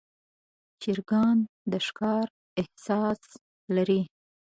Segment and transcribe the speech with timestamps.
[0.81, 1.37] چرګان
[1.71, 2.25] د ښکار
[2.59, 3.21] احساس
[3.75, 4.01] لري.